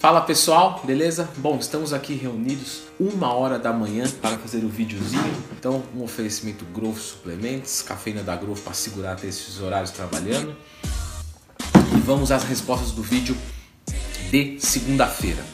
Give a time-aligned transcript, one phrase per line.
[0.00, 1.28] Fala pessoal, beleza?
[1.36, 5.44] Bom, estamos aqui reunidos uma hora da manhã para fazer o videozinho.
[5.52, 10.56] Então, um oferecimento Growth Suplementos, cafeína da Growth para segurar até esses horários trabalhando.
[11.94, 13.36] E vamos às respostas do vídeo
[14.30, 15.44] de segunda-feira.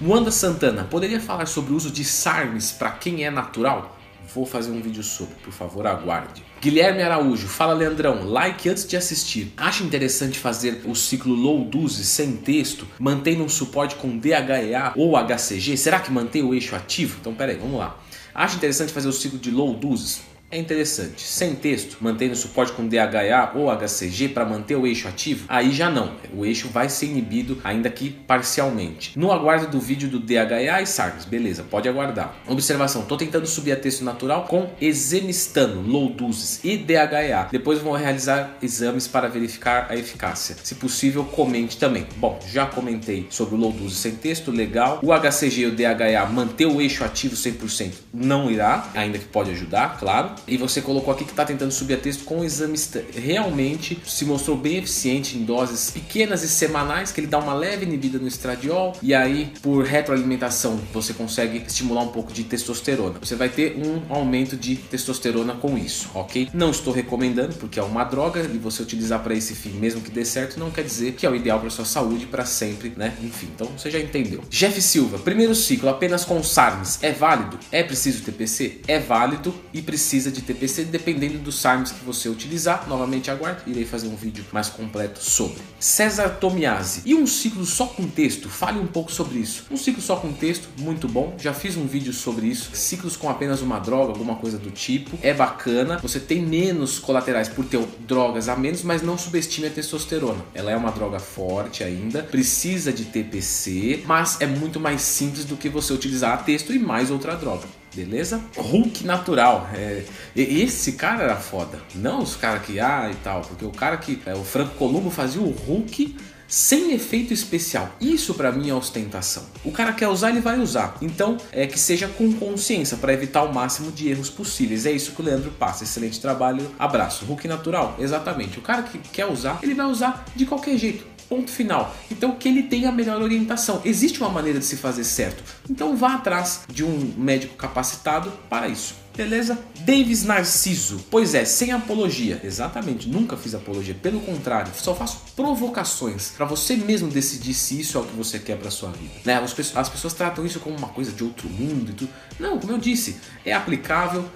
[0.00, 3.98] Wanda Santana, poderia falar sobre o uso de SARMs para quem é natural?
[4.34, 6.42] Vou fazer um vídeo sobre, por favor, aguarde.
[6.60, 9.52] Guilherme Araújo, fala Leandrão, like antes de assistir.
[9.56, 15.16] Acha interessante fazer o ciclo low dose sem texto, mantendo um suporte com DHEA ou
[15.16, 15.76] HCG?
[15.76, 17.18] Será que mantém o eixo ativo?
[17.20, 17.98] Então, peraí, vamos lá.
[18.34, 20.22] Acha interessante fazer o ciclo de low doses?
[20.52, 21.22] É interessante.
[21.22, 25.88] Sem texto, mantendo suporte com DHA ou HCG para manter o eixo ativo, aí já
[25.90, 26.12] não.
[26.36, 29.18] O eixo vai ser inibido, ainda que parcialmente.
[29.18, 32.36] No aguardo do vídeo do DHA e SARS, beleza, pode aguardar.
[32.46, 37.48] Observação, estou tentando subir a texto natural com exemistano, low doses e DHA.
[37.50, 40.54] Depois vou realizar exames para verificar a eficácia.
[40.62, 42.06] Se possível, comente também.
[42.16, 45.00] Bom, já comentei sobre o low dose sem texto, legal.
[45.02, 49.50] O HCG e o DHA manter o eixo ativo 100% não irá, ainda que pode
[49.50, 53.98] ajudar, claro e você colocou aqui que está tentando subir a texto com exames realmente
[54.06, 58.18] se mostrou bem eficiente em doses pequenas e semanais que ele dá uma leve inibida
[58.18, 63.18] no estradiol e aí por retroalimentação você consegue estimular um pouco de testosterona.
[63.20, 66.48] Você vai ter um aumento de testosterona com isso, ok?
[66.52, 70.10] Não estou recomendando porque é uma droga e você utilizar para esse fim mesmo que
[70.10, 73.14] dê certo não quer dizer que é o ideal para sua saúde para sempre, né?
[73.22, 74.42] Enfim, então você já entendeu.
[74.50, 77.58] Jeff Silva, primeiro ciclo apenas com SARMs é válido?
[77.70, 78.80] É preciso TPC?
[78.88, 82.88] É válido e precisa de TPC, dependendo dos SARMs que você utilizar.
[82.88, 85.58] Novamente aguardo, irei fazer um vídeo mais completo sobre.
[85.78, 87.02] César Tomiasi.
[87.04, 88.48] E um ciclo só com texto?
[88.48, 89.64] Fale um pouco sobre isso.
[89.70, 91.34] Um ciclo só com texto, muito bom.
[91.38, 92.70] Já fiz um vídeo sobre isso.
[92.74, 95.18] Ciclos com apenas uma droga, alguma coisa do tipo.
[95.22, 95.98] É bacana.
[95.98, 100.44] Você tem menos colaterais por ter drogas a menos, mas não subestime a testosterona.
[100.54, 105.56] Ela é uma droga forte ainda, precisa de TPC, mas é muito mais simples do
[105.56, 107.81] que você utilizar a texto e mais outra droga.
[107.94, 108.42] Beleza?
[108.56, 109.68] Hulk natural.
[109.74, 110.04] É,
[110.34, 111.78] esse cara era foda.
[111.94, 113.42] Não os caras que, ah, e tal.
[113.42, 114.20] Porque o cara que.
[114.24, 116.16] É, o Franco Columbo fazia o Hulk
[116.52, 117.96] sem efeito especial.
[117.98, 119.42] Isso para mim é ostentação.
[119.64, 120.98] O cara quer usar, ele vai usar.
[121.00, 124.84] Então, é que seja com consciência para evitar o máximo de erros possíveis.
[124.84, 125.84] É isso que o Leandro passa.
[125.84, 126.70] Excelente trabalho.
[126.78, 127.24] Abraço.
[127.24, 128.58] Hulk natural, exatamente.
[128.58, 131.11] O cara que quer usar, ele vai usar de qualquer jeito.
[131.32, 131.96] Ponto final.
[132.10, 133.80] Então que ele tenha a melhor orientação.
[133.86, 135.42] Existe uma maneira de se fazer certo.
[135.70, 138.96] Então vá atrás de um médico capacitado para isso.
[139.16, 139.58] Beleza?
[139.80, 141.06] Davis Narciso.
[141.10, 142.38] Pois é, sem apologia.
[142.44, 143.94] Exatamente, nunca fiz apologia.
[143.94, 148.38] Pelo contrário, só faço provocações para você mesmo decidir se isso é o que você
[148.38, 149.14] quer para sua vida.
[149.24, 149.36] Né?
[149.36, 152.10] As, pessoas, as pessoas tratam isso como uma coisa de outro mundo e tudo.
[152.38, 154.28] Não, como eu disse, é aplicável,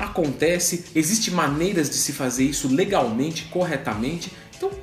[0.00, 4.32] acontece, existe maneiras de se fazer isso legalmente, corretamente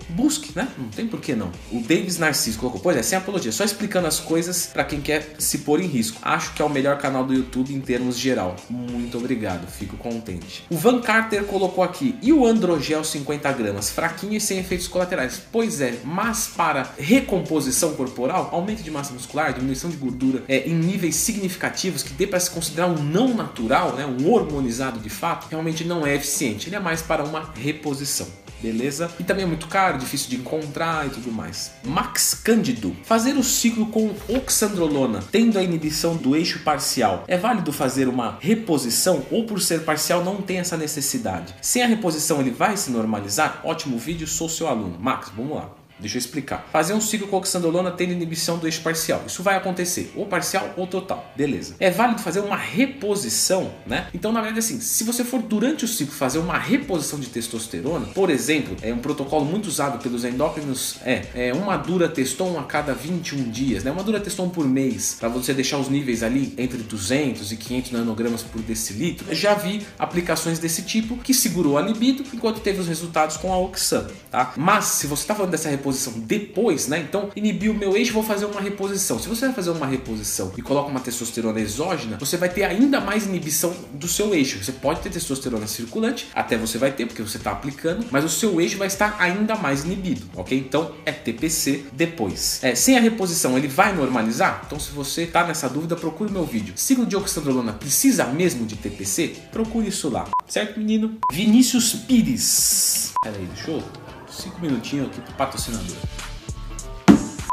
[0.10, 0.68] busque, né?
[0.78, 1.52] Não tem por que não.
[1.72, 5.36] O Davis Narciso colocou, pois é, sem apologia, só explicando as coisas para quem quer
[5.38, 6.20] se pôr em risco.
[6.22, 8.56] Acho que é o melhor canal do YouTube em termos geral.
[8.70, 10.66] Muito obrigado, fico contente.
[10.70, 15.42] O Van Carter colocou aqui, e o Androgel 50 gramas, fraquinho e sem efeitos colaterais?
[15.52, 20.74] Pois é, mas para recomposição corporal, aumento de massa muscular, diminuição de gordura é, em
[20.74, 25.48] níveis significativos que dê para se considerar um não natural, né, um hormonizado de fato,
[25.50, 26.70] realmente não é eficiente.
[26.70, 28.28] Ele é mais para uma reposição
[28.62, 29.10] beleza?
[29.20, 31.72] E também é muito caro, difícil de encontrar e tudo mais.
[31.84, 32.96] Max Cândido.
[33.04, 37.24] Fazer o ciclo com oxandrolona, tendo a inibição do eixo parcial.
[37.28, 41.56] É válido fazer uma reposição ou por ser parcial não tem essa necessidade?
[41.62, 43.62] Sem a reposição ele vai se normalizar?
[43.64, 44.98] Ótimo vídeo, sou seu aluno.
[45.00, 45.87] Max, vamos lá.
[46.00, 46.68] Deixa eu explicar.
[46.72, 49.24] Fazer um ciclo com oxandrolona tendo inibição do eixo parcial.
[49.26, 51.32] Isso vai acontecer, ou parcial ou total.
[51.36, 51.76] Beleza.
[51.80, 54.08] É válido fazer uma reposição, né?
[54.14, 58.08] Então, na verdade, assim, se você for durante o ciclo fazer uma reposição de testosterona,
[58.08, 62.64] por exemplo, é um protocolo muito usado pelos endócrinos, é, é uma dura teston a
[62.64, 63.92] cada 21 dias, né?
[63.92, 67.92] Uma dura teston por mês, para você deixar os níveis ali entre 200 e 500
[67.92, 69.26] nanogramas por decilitro.
[69.30, 73.52] Eu já vi aplicações desse tipo que segurou a libido enquanto teve os resultados com
[73.52, 74.54] a Oxan, tá?
[74.56, 77.00] Mas se você está falando dessa reposição reposição depois, né?
[77.00, 79.20] Então, inibir o meu eixo, vou fazer uma reposição.
[79.20, 83.00] Se você vai fazer uma reposição e coloca uma testosterona exógena, você vai ter ainda
[83.00, 84.64] mais inibição do seu eixo.
[84.64, 88.30] Você pode ter testosterona circulante, até você vai ter, porque você está aplicando, mas o
[88.30, 90.58] seu eixo vai estar ainda mais inibido, ok?
[90.58, 92.60] Então, é TPC depois.
[92.64, 94.64] É, sem a reposição, ele vai normalizar?
[94.66, 96.74] Então, se você está nessa dúvida, procure meu vídeo.
[96.76, 99.36] Ciclo de oxandrolona precisa mesmo de TPC?
[99.52, 100.28] Procure isso lá.
[100.48, 101.18] Certo, menino?
[101.32, 103.14] Vinícius Pires.
[103.24, 105.98] Peraí, deixa eu cinco minutinhos aqui pro patrocinador.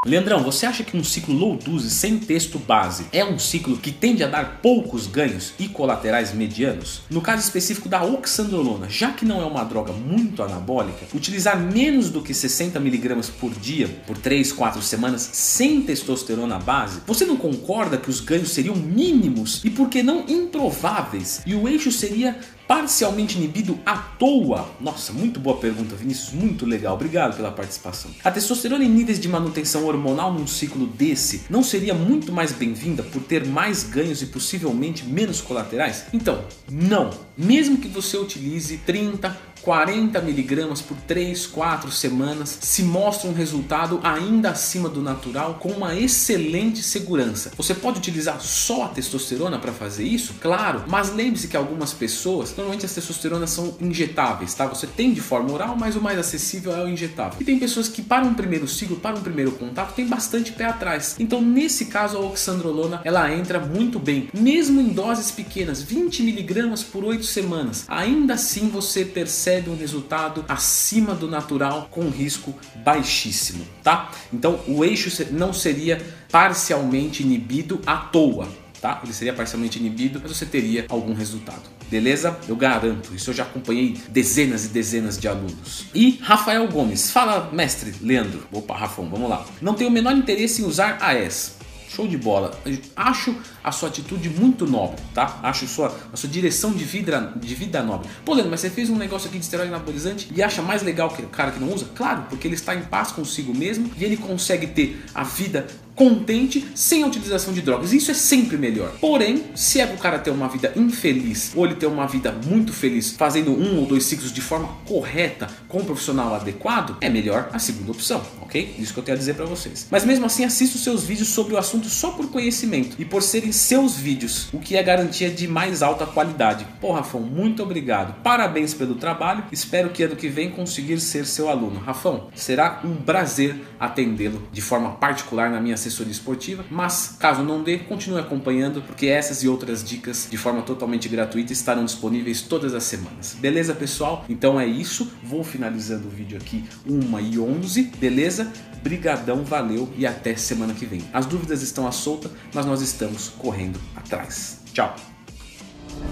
[0.07, 3.91] Leandrão, você acha que um ciclo low dose sem texto base é um ciclo que
[3.91, 7.01] tende a dar poucos ganhos e colaterais medianos?
[7.09, 12.11] No caso específico da oxandrolona, já que não é uma droga muito anabólica, utilizar menos
[12.11, 17.97] do que 60mg por dia por 3, 4 semanas sem testosterona base, você não concorda
[17.97, 23.37] que os ganhos seriam mínimos e por que não improváveis e o eixo seria parcialmente
[23.37, 24.69] inibido à toa?
[24.81, 28.11] Nossa, muito boa pergunta, Vinícius, muito legal, obrigado pela participação.
[28.23, 33.03] A testosterona em níveis de manutenção hormonal num ciclo desse não seria muito mais bem-vinda
[33.03, 36.05] por ter mais ganhos e possivelmente menos colaterais?
[36.13, 37.11] Então, não.
[37.37, 43.99] Mesmo que você utilize 30, 40 miligramas por 3, 4 semanas se mostra um resultado
[44.03, 47.51] ainda acima do natural com uma excelente segurança.
[47.57, 50.35] Você pode utilizar só a testosterona para fazer isso?
[50.35, 54.67] Claro, mas lembre-se que algumas pessoas, normalmente as testosteronas são injetáveis, tá?
[54.67, 57.39] Você tem de forma oral, mas o mais acessível é o injetável.
[57.41, 60.67] E tem pessoas que para um primeiro ciclo, para um primeiro contato, tem bastante pé
[60.67, 61.17] atrás.
[61.19, 66.83] Então nesse caso a oxandrolona ela entra muito bem, mesmo em doses pequenas, 20 miligramas
[66.83, 67.87] por 8 semanas.
[67.89, 74.11] Ainda assim você percebe recebe um resultado acima do natural com risco baixíssimo, tá?
[74.33, 78.49] Então o eixo não seria parcialmente inibido à toa,
[78.81, 79.01] tá?
[79.03, 81.63] Ele seria parcialmente inibido, mas você teria algum resultado.
[81.89, 82.37] Beleza?
[82.49, 85.85] Eu garanto, isso eu já acompanhei dezenas e dezenas de alunos.
[85.95, 88.47] E Rafael Gomes, fala mestre Leandro.
[88.51, 89.45] Opa, Rafão, vamos lá.
[89.61, 91.57] Não tenho o menor interesse em usar AES.
[91.95, 92.59] Show de bola.
[92.97, 95.39] Acho a sua atitude muito nobre, tá?
[95.43, 98.09] Acho sua, a sua direção de vida, de vida nobre.
[98.25, 101.09] Pô, Leandro, mas você fez um negócio aqui de esteroide anabolizante e acha mais legal
[101.11, 101.87] que o cara que não usa?
[101.95, 106.67] Claro, porque ele está em paz consigo mesmo e ele consegue ter a vida contente
[106.75, 107.93] sem a utilização de drogas.
[107.93, 108.93] Isso é sempre melhor.
[109.01, 112.73] Porém, se é o cara ter uma vida infeliz ou ele ter uma vida muito
[112.73, 117.49] feliz fazendo um ou dois ciclos de forma correta com um profissional adequado, é melhor
[117.53, 118.75] a segunda opção, ok?
[118.79, 119.87] Isso que eu tenho a dizer para vocês.
[119.91, 123.23] Mas mesmo assim, assista os seus vídeos sobre o assunto só por conhecimento e por
[123.23, 126.67] serem seus vídeos, o que é garantia de mais alta qualidade.
[126.81, 128.23] Pô, Rafão, muito obrigado.
[128.23, 129.45] Parabéns pelo trabalho.
[129.53, 131.81] Espero que ano que vem conseguir ser seu aluno.
[131.81, 137.63] Rafão, será um prazer atendê-lo de forma particular na minha assessoria esportiva, mas caso não
[137.63, 142.75] dê, continue acompanhando, porque essas e outras dicas de forma totalmente gratuita estarão disponíveis todas
[142.75, 143.37] as semanas.
[143.39, 144.25] Beleza, pessoal?
[144.29, 145.13] Então é isso.
[145.23, 148.53] Vou finalizando o vídeo aqui 1 e 11, beleza?
[148.83, 151.03] Brigadão, valeu e até semana que vem.
[151.13, 154.61] As dúvidas estão à solta, mas nós estamos correndo atrás.
[154.73, 155.14] Tchau!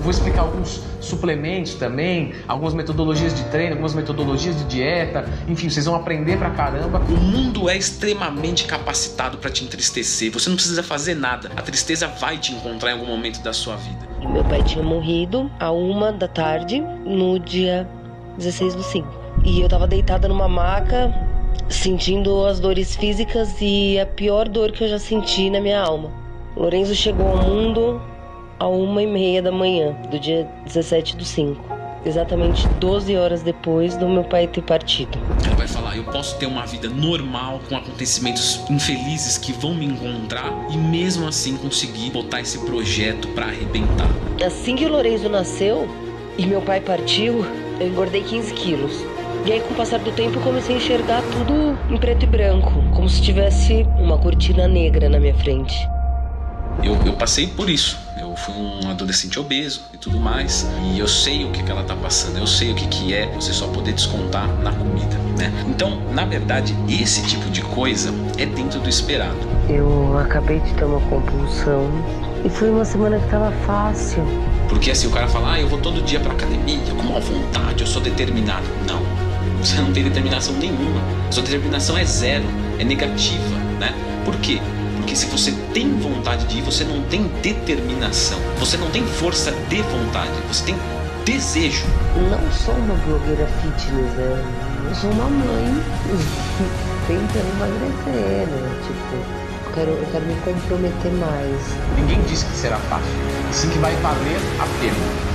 [0.01, 5.25] Vou explicar alguns suplementos também, algumas metodologias de treino, algumas metodologias de dieta.
[5.47, 6.99] Enfim, vocês vão aprender pra caramba.
[6.99, 10.33] O mundo é extremamente capacitado para te entristecer.
[10.33, 11.51] Você não precisa fazer nada.
[11.57, 14.09] A tristeza vai te encontrar em algum momento da sua vida.
[14.29, 17.89] Meu pai tinha morrido a uma da tarde no dia
[18.39, 19.09] 16 do 5.
[19.45, 21.13] E eu tava deitada numa maca,
[21.69, 26.11] sentindo as dores físicas e a pior dor que eu já senti na minha alma.
[26.57, 28.01] Lorenzo chegou ao mundo
[28.59, 31.83] a uma e meia da manhã do dia 17 do 5.
[32.05, 35.19] Exatamente 12 horas depois do meu pai ter partido.
[35.45, 39.87] Ela vai falar: eu posso ter uma vida normal com acontecimentos infelizes que vão me
[39.87, 44.09] encontrar e mesmo assim conseguir botar esse projeto para arrebentar.
[44.45, 45.89] Assim que o Lorenzo nasceu
[46.37, 47.45] e meu pai partiu,
[47.79, 49.05] eu engordei 15 quilos.
[49.45, 52.27] E aí, com o passar do tempo, eu comecei a enxergar tudo em preto e
[52.27, 55.75] branco, como se tivesse uma cortina negra na minha frente.
[56.83, 57.99] Eu, eu passei por isso.
[58.33, 60.67] Eu fui um adolescente obeso e tudo mais.
[60.83, 62.39] E eu sei o que, que ela tá passando.
[62.39, 65.53] Eu sei o que, que é você só poder descontar na comida, né?
[65.69, 69.37] Então, na verdade, esse tipo de coisa é dentro do esperado.
[69.69, 71.91] Eu acabei de ter uma compulsão.
[72.43, 74.25] E foi uma semana que tava fácil.
[74.67, 77.83] Porque assim, o cara fala, ah, eu vou todo dia pra academia, com uma vontade,
[77.83, 78.65] eu sou determinado.
[78.89, 79.03] Não,
[79.63, 81.03] você não tem determinação nenhuma.
[81.31, 82.45] Sua determinação é zero,
[82.79, 83.93] é negativa, né?
[84.25, 84.59] Por quê?
[85.03, 88.39] Porque se você tem vontade de ir, você não tem determinação.
[88.61, 90.31] Você não tem força de vontade.
[90.47, 90.77] Você tem
[91.25, 91.85] desejo.
[92.15, 94.45] Não sou uma blogueira fitness, né?
[94.89, 95.83] Eu sou uma mãe
[97.09, 98.81] tentando emagrecer, né?
[98.87, 99.17] Tipo,
[99.67, 101.61] eu quero, eu quero me comprometer mais.
[101.99, 103.11] Ninguém disse que será fácil,
[103.51, 105.32] sim que vai valer a pena.